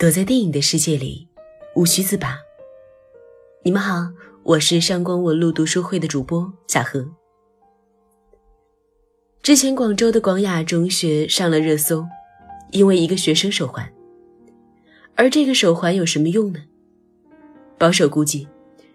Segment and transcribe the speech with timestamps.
[0.00, 1.28] 躲在电影的世界里，
[1.76, 2.38] 无需自拔。
[3.62, 4.10] 你们好，
[4.42, 7.06] 我是上官文路读书会的主播小何。
[9.42, 12.06] 之前广州的广雅中学上了热搜，
[12.70, 13.92] 因为一个学生手环。
[15.16, 16.60] 而这个手环有什么用呢？
[17.76, 18.48] 保守估计，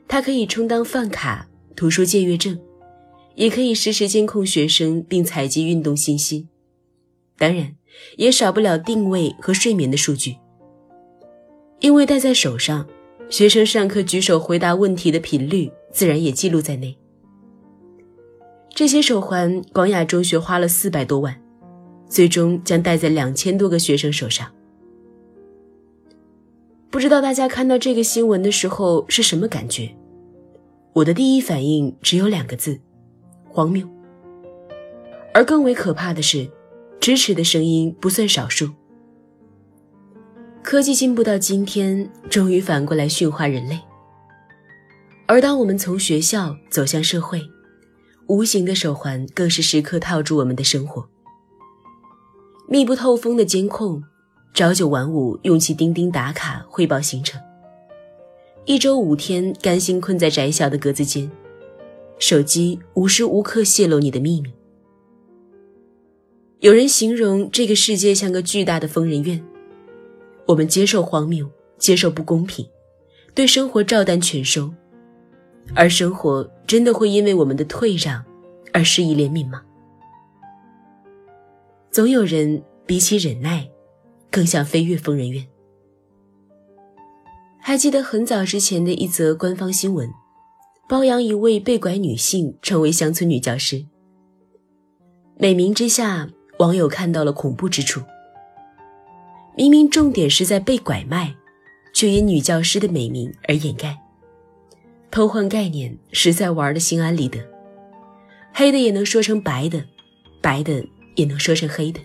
[0.07, 2.59] 它可以充当饭卡、图书借阅证，
[3.35, 6.47] 也可以实时监控学生并采集运动信息。
[7.37, 7.75] 当然，
[8.17, 10.37] 也少不了定位和睡眠的数据。
[11.85, 12.83] 因为戴在手上，
[13.29, 16.97] 学生上课举手回答问题的频率自然也记录在内。
[18.73, 21.39] 这些手环，广雅中学花了四百多万，
[22.09, 24.51] 最终将戴在两千多个学生手上。
[26.89, 29.95] 不知道大家看到这个新闻的时候是什么感觉？
[30.91, 32.79] 我的第一反应只有两个字：
[33.47, 33.87] 荒谬。
[35.35, 36.49] 而更为可怕的是，
[36.99, 38.71] 支持的声音不算少数。
[40.65, 43.79] 科技进步到今天，终于反过来驯化人类。
[45.27, 47.39] 而当我们从学校走向社会，
[48.25, 51.07] 无形的手环更是时刻套住我们的生活。
[52.67, 54.03] 密不透风的监控，
[54.55, 57.39] 朝九晚五用其钉钉打卡汇报行程，
[58.65, 61.29] 一周五天甘心困在窄小的格子间，
[62.17, 64.51] 手机无时无刻泄露你的秘密。
[66.61, 69.45] 有人形容这个世界像个巨大的疯人院。
[70.45, 72.67] 我们接受荒谬，接受不公平，
[73.33, 74.71] 对生活照单全收，
[75.73, 78.23] 而生活真的会因为我们的退让
[78.71, 79.63] 而施以怜悯吗？
[81.91, 83.67] 总有人比起忍耐，
[84.29, 85.47] 更想飞越疯人院。
[87.57, 90.07] 还记得很早之前的一则官方新闻，
[90.87, 93.83] 包养一位被拐女性成为乡村女教师。
[95.37, 96.29] 美名之下，
[96.59, 98.01] 网友看到了恐怖之处。
[99.57, 101.33] 明明重点是在被拐卖，
[101.93, 103.97] 却因女教师的美名而掩盖，
[105.09, 107.39] 偷换概念，实在玩的心安理得。
[108.53, 109.85] 黑的也能说成白的，
[110.41, 110.85] 白的
[111.15, 111.99] 也能说成黑的。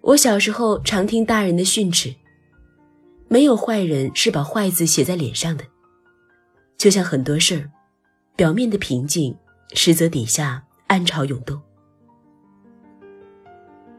[0.00, 2.14] 我小时候常听大人的训斥：
[3.28, 5.64] 没有坏人是把坏字写在脸上的。
[6.78, 7.70] 就像很多事儿，
[8.36, 9.36] 表面的平静，
[9.74, 11.60] 实则底下暗潮涌动。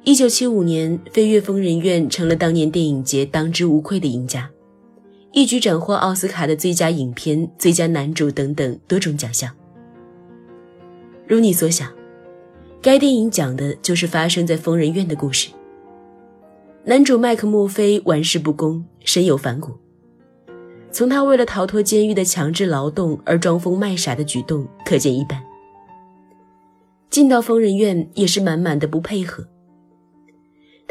[0.05, 4.49] 一九七五年，《飞越疯人院》成了当年电影节当之无愧的赢家，
[5.31, 9.49] 一举斩获奥斯卡的最佳影片、最佳男主等等多种奖项。
[11.25, 11.89] 如你所想，
[12.81, 15.49] 该电影讲的就是发生在疯人院的故事。
[16.83, 19.71] 男主麦克墨菲玩世不恭，身有反骨，
[20.91, 25.41] 从他为了逃脱监狱的强制劳动而装疯卖傻的举动可见一斑。
[27.09, 29.47] 进到疯人院也是满满的不配合。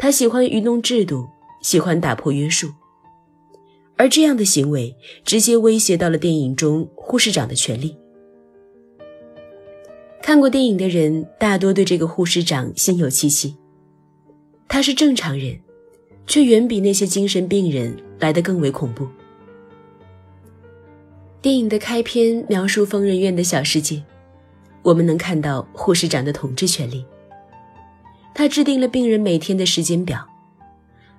[0.03, 1.29] 他喜欢愚弄制度，
[1.61, 2.69] 喜欢打破约束，
[3.95, 4.93] 而这样的行为
[5.23, 7.95] 直接威胁到了电影中护士长的权利。
[10.21, 13.55] 看过电影的人大多对这个护士长心有戚戚，
[14.67, 15.57] 他是正常人，
[16.27, 19.07] 却远比那些精神病人来得更为恐怖。
[21.41, 24.03] 电影的开篇描述疯人院的小世界，
[24.81, 27.05] 我们能看到护士长的统治权力。
[28.35, 30.27] 他制定了病人每天的时间表，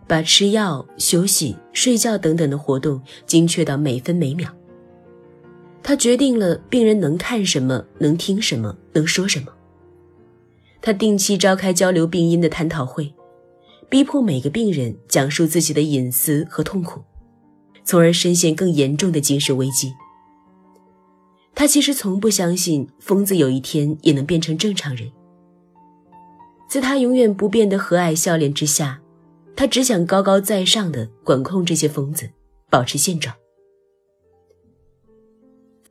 [0.07, 4.51] 把吃药、休息、睡觉等等的活动精确到每分每秒。
[5.83, 9.47] 他决定了病人能看什么、能听什么、能说什么。
[10.81, 13.15] 他定期召开交流病因的探讨会，
[13.89, 17.03] 逼迫每个病人讲述自己的隐私和痛苦，
[17.85, 19.93] 从而深陷更严重的精神危机。
[21.55, 25.11] 他其实从不相信疯子有一天也能变成正常人。
[26.69, 29.01] 在他永远不变的和蔼笑脸之下，
[29.55, 32.29] 他只想高高在上的管控这些疯子，
[32.69, 33.35] 保持现状。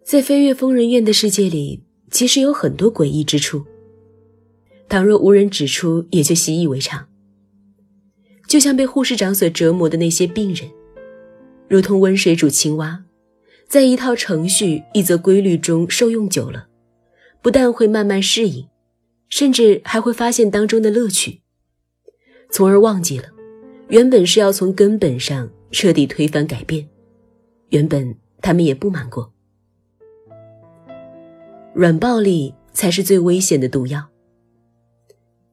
[0.04, 3.64] 在飞越疯人院的世界里，其实有很多诡异之处。
[4.90, 7.08] 倘若无人指出，也就习以为常。
[8.46, 10.70] 就像被护士长所折磨的那些病人，
[11.70, 13.06] 如同温水煮青蛙，
[13.68, 16.68] 在一套程序、一则规律中受用久了，
[17.42, 18.68] 不但会慢慢适应。
[19.36, 21.42] 甚至还会发现当中的乐趣，
[22.52, 23.30] 从而忘记了
[23.88, 26.88] 原本是要从根本上彻底推翻改变。
[27.70, 29.34] 原本他们也不满过，
[31.74, 34.08] 软暴力才是最危险的毒药。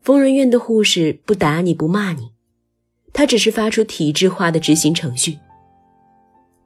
[0.02, 2.34] 疯人院的护士不打你不骂你，
[3.14, 5.38] 他只是发出体制化的执行程序。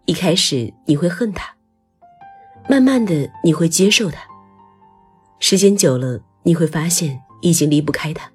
[0.06, 1.54] 一开始你会恨他，
[2.68, 4.26] 慢慢的你会接受他，
[5.38, 6.20] 时间久了。
[6.44, 8.30] 你会发现已经离不开他。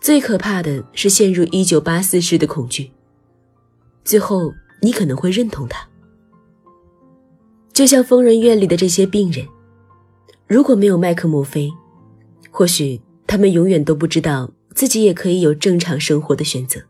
[0.00, 2.90] 最可怕的是陷入一九八四式的恐惧。
[4.02, 5.86] 最后，你可能会认同他，
[7.72, 9.46] 就像疯人院里的这些病人。
[10.46, 11.70] 如果没有麦克墨菲，
[12.50, 16.80] 或许他们永远都不知道自己也可以有正常生活的选择。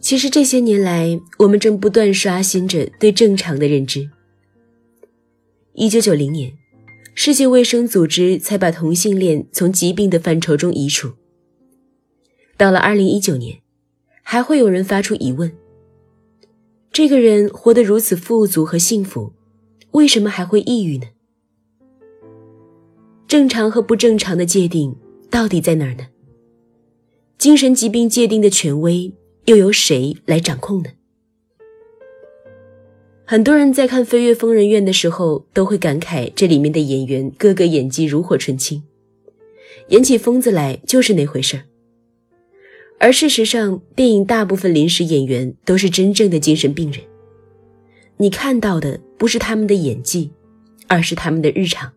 [0.00, 4.10] 其实这些年来，我们正不断刷新着对正常的认知。
[5.74, 6.52] 一九九零年，
[7.14, 11.12] 世界卫生组织才把同性恋从疾病的范畴中移除。
[12.56, 13.60] 到了二零一九年，
[14.22, 15.52] 还会有人发出疑问：
[16.92, 19.32] 这个人活得如此富足和幸福，
[19.92, 21.06] 为什么还会抑郁呢？
[23.26, 24.96] 正常和不正常的界定
[25.30, 26.08] 到底在哪儿呢？
[27.38, 29.12] 精神疾病界定的权威。
[29.46, 30.90] 又由谁来掌控呢？
[33.30, 38.82] 很多人在看《飞跃疯人院》的时候，都会感慨这里面的演员个个演技炉火纯青，
[39.90, 41.62] 演起疯子来就是那回事儿。
[42.98, 47.02] 而事实上，电影大部分临时演员都是真正的精神病人，
[48.16, 50.32] 你看到的不是他们的演技，
[50.88, 51.92] 而是他们的日常。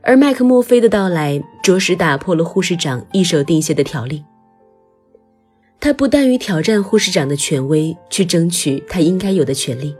[0.00, 4.24] 而麦克墨菲的到来，着实打破了护士长一手定下的条例。
[5.80, 9.96] 他不但于挑战护士长的权威，去争取他应该有的权利。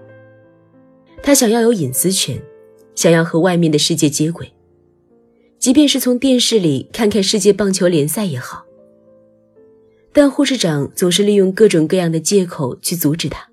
[1.22, 2.40] 他想要有隐私权，
[2.94, 4.52] 想要和外面的世界接轨，
[5.58, 8.64] 即便是从电视里看看世界棒球联赛也好。
[10.12, 13.48] 但护士长总是利用各种各样的借口去阻止他。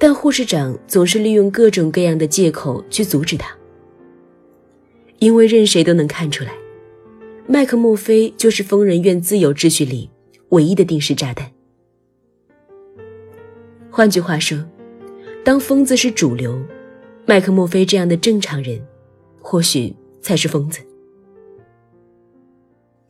[0.00, 3.56] 但护士长总是利用各种各样的借口去阻止他，
[5.20, 6.52] 因为任谁都能看出来，
[7.46, 10.10] 麦克墨菲就是疯人院自由秩序里。
[10.52, 11.50] 唯一的定时炸弹。
[13.90, 14.58] 换句话说，
[15.44, 16.58] 当疯子是主流，
[17.26, 18.82] 麦克墨菲这样的正常人，
[19.42, 20.80] 或许才是疯子。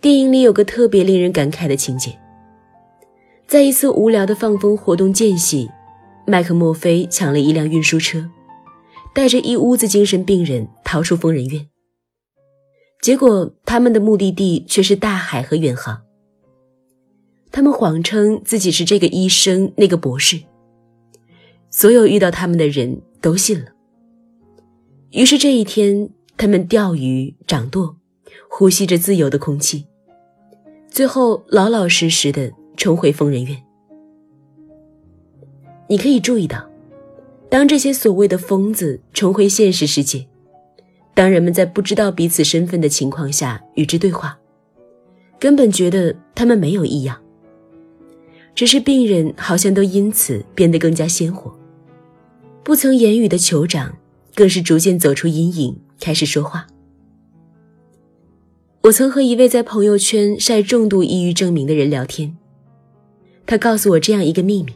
[0.01, 2.19] 电影里有个特别令人感慨的情节，
[3.47, 5.71] 在一次无聊的放风活动间隙，
[6.27, 8.29] 麦克墨菲抢了一辆运输车，
[9.15, 11.69] 带着一屋子精神病人逃出疯人院。
[13.01, 16.03] 结果，他们的目的地却是大海和远航。
[17.53, 20.41] 他们谎称自己是这个医生、那个博士，
[21.71, 23.67] 所有遇到他们的人都信了。
[25.11, 26.09] 于是这一天，
[26.39, 27.95] 他们钓鱼、掌舵，
[28.49, 29.85] 呼吸着自由的空气，
[30.89, 33.63] 最后老老实实的重回疯人院。
[35.89, 36.67] 你可以注意到，
[37.51, 40.27] 当这些所谓的疯子重回现实世界，
[41.13, 44.39] 当人们在不知道彼此身份的情况下与之对话，
[45.39, 47.22] 根本觉得他们没有异样。
[48.55, 51.53] 只是病人好像都因此变得更加鲜活，
[52.63, 53.97] 不曾言语的酋长
[54.35, 56.67] 更是逐渐走出阴影，开始说话。
[58.83, 62.37] 我曾和一位在朋友圈晒重度抑郁证明的人聊天，
[63.47, 64.73] 他告诉我这样一个秘密：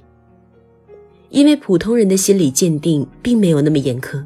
[1.29, 4.25] 因为普通人的心理鉴定并没有那么严苛，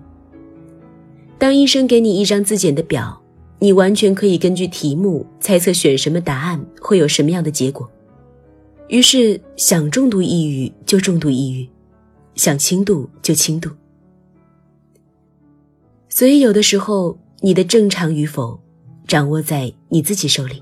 [1.38, 3.20] 当医生给你一张自检的表，
[3.58, 7.90] 你完全可以根据题目猜测选什么答案会有什么样的结果。
[8.90, 11.68] 于是想重度抑郁就重度抑郁，
[12.34, 13.70] 想轻度就轻度。
[16.08, 18.60] 所以有的时候你的正常与否，
[19.06, 20.60] 掌握在你自己手里。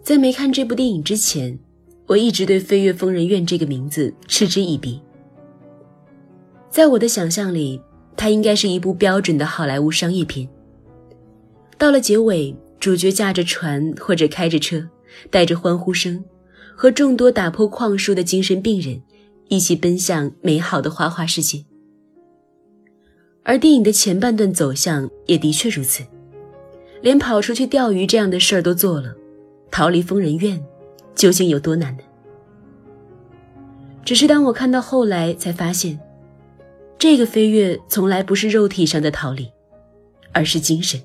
[0.00, 1.58] 在没看这部电影之前，
[2.06, 5.02] 我一直对《飞跃疯人院》这个名字嗤之以鼻。
[6.70, 7.80] 在我的想象里，
[8.16, 10.48] 它应该是一部标准的好莱坞商业片。
[11.76, 12.54] 到了结尾。
[12.84, 14.86] 主角驾着船或者开着车，
[15.30, 16.22] 带着欢呼声，
[16.76, 19.00] 和众多打破框束的精神病人
[19.48, 21.64] 一起奔向美好的花花世界。
[23.42, 26.04] 而电影的前半段走向也的确如此，
[27.00, 29.14] 连跑出去钓鱼这样的事儿都做了，
[29.70, 30.62] 逃离疯人院
[31.14, 32.02] 究竟有多难呢？
[34.04, 35.98] 只是当我看到后来，才发现，
[36.98, 39.50] 这个飞跃从来不是肉体上的逃离，
[40.32, 41.00] 而是精神。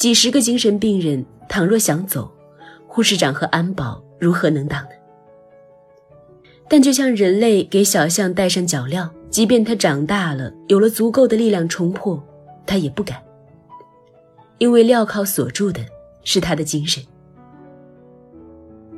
[0.00, 2.32] 几十个精神病人，倘若想走，
[2.86, 4.90] 护士长和安保如何能挡呢？
[6.70, 12.18] 但就像人类给小象戴上脚镣，即便它长大了，有了足够的力量冲破，
[12.64, 13.22] 它也不敢，
[14.56, 15.82] 因为镣铐锁住的
[16.24, 17.04] 是他的精神。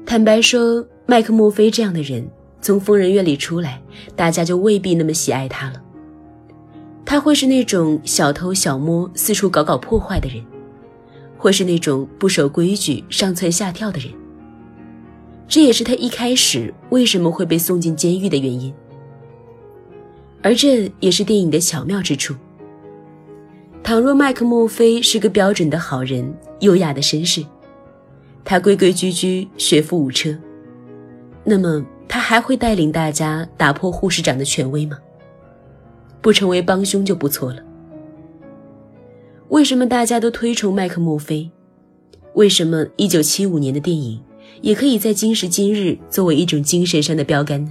[0.06, 2.24] 坦白说，麦克墨菲这样的人
[2.60, 3.82] 从疯人院里出来，
[4.14, 5.82] 大家就未必那么喜爱他了。
[7.04, 10.40] 他会是那种小偷小摸、四处搞搞破坏的人。
[11.42, 14.08] 或是那种不守规矩、上蹿下跳的人，
[15.48, 18.72] 这也是他一开始为什么会被送进监狱的原因。
[20.40, 22.36] 而这也是电影的巧妙之处，
[23.82, 27.44] 倘若麦克墨菲是个标准的好人、优雅的绅士，
[28.44, 30.38] 他规规矩矩、学富五车，
[31.42, 34.96] 那么他还会带领大家打破护士长的权威吗？
[36.20, 37.60] 不成为帮凶就不错了。
[39.52, 41.50] 为什么大家都推崇麦克墨菲？
[42.32, 44.18] 为什么1975年的电影
[44.62, 47.70] 也可以在今时今日作为一种精神上的标杆呢？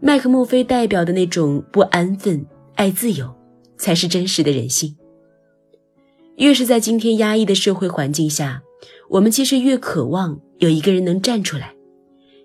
[0.00, 3.32] 麦克墨菲代表的那种不安分、爱自由。
[3.76, 4.96] 才是真实的人性。
[6.36, 8.62] 越是在今天压抑的社会环境下，
[9.10, 11.74] 我们其实越渴望有一个人能站出来，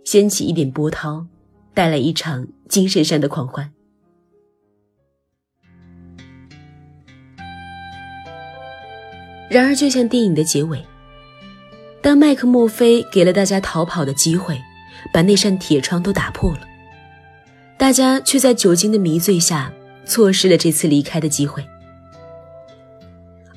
[0.03, 1.27] 掀起一点波涛，
[1.73, 3.71] 带来一场精神上的狂欢。
[9.49, 10.85] 然而，就像电影的结尾，
[12.01, 14.61] 当麦克墨菲给了大家逃跑的机会，
[15.11, 16.61] 把那扇铁窗都打破了，
[17.77, 19.73] 大家却在酒精的迷醉下。
[20.05, 21.63] 错失了这次离开的机会，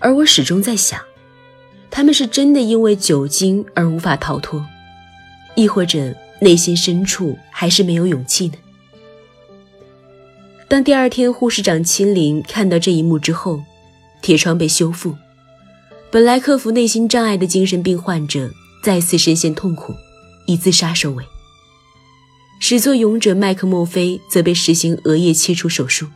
[0.00, 1.00] 而我始终在想，
[1.90, 4.62] 他们是真的因为酒精而无法逃脱，
[5.54, 8.54] 亦或者内心深处还是没有勇气呢？
[10.68, 13.62] 当第二天护士长亲临看到这一幕之后，
[14.20, 15.16] 铁窗被修复，
[16.12, 18.52] 本来克服内心障碍的精神病患者
[18.84, 19.94] 再次深陷痛苦，
[20.44, 21.24] 以自杀收尾。
[22.60, 26.06] 始作俑者麦克墨菲则被实行额叶切除手术。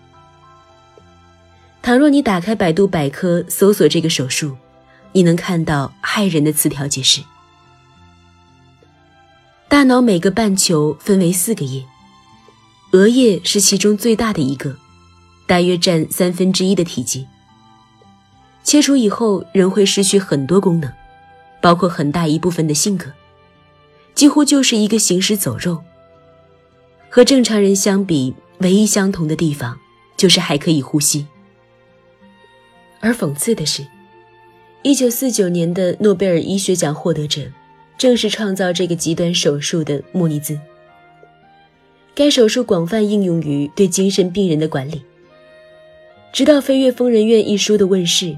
[1.80, 4.58] 倘若你打开百度百科搜索这个手术，
[5.12, 7.22] 你能看到骇人的词条解释：
[9.66, 11.82] 大脑每个半球分为四个叶，
[12.92, 14.76] 额叶是其中最大的一个，
[15.46, 17.26] 大约占三分之一的体积。
[18.66, 20.92] 切除以后，人会失去很多功能，
[21.60, 23.12] 包括很大一部分的性格，
[24.12, 25.80] 几乎就是一个行尸走肉。
[27.08, 29.78] 和正常人相比，唯一相同的地方
[30.16, 31.28] 就是还可以呼吸。
[32.98, 33.86] 而讽刺的是，
[34.82, 37.42] 一九四九年的诺贝尔医学奖获得者，
[37.96, 40.58] 正是创造这个极端手术的莫尼兹。
[42.16, 45.02] 该手术广泛应用于对精神病人的管理。
[46.32, 48.36] 直到《飞越疯人院》一书的问世，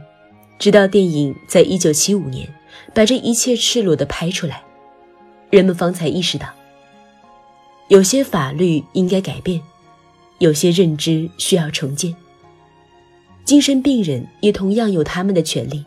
[0.58, 2.48] 直到电影在一九七五年
[2.92, 4.62] 把这一切赤裸地拍出来，
[5.50, 6.48] 人们方才意识到，
[7.88, 9.60] 有些法律应该改变，
[10.38, 12.14] 有些认知需要重建。
[13.44, 15.84] 精神病人也同样有他们的权利。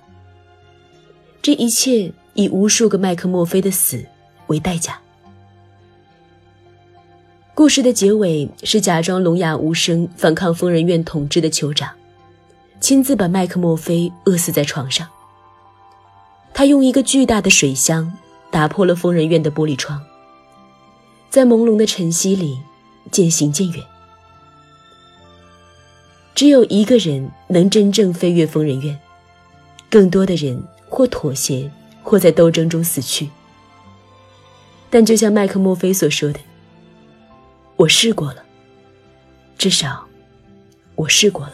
[1.41, 4.03] 这一切以无数个麦克墨菲的死
[4.47, 4.99] 为代价。
[7.53, 11.91] 故事的结尾是假装聋哑无声反抗疯人院统治的酋长，
[12.81, 15.07] 亲自把麦克墨菲饿死在床上。
[16.51, 18.11] 他用一个巨大的水箱
[18.49, 20.01] 打破了疯人院的玻璃窗，
[21.29, 22.59] 在朦胧的晨曦里
[23.11, 23.85] 渐行渐远。
[26.33, 28.99] 只有一个人能真正飞越疯人院，
[29.89, 31.71] 更多的人或妥协，
[32.01, 33.29] 或在斗争中死去。
[34.89, 36.39] 但就像麦克墨菲所说的
[37.77, 38.43] ：“我试过了，
[39.57, 40.03] 至少，
[40.95, 41.53] 我试过了。”